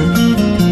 [0.00, 0.67] 嗯。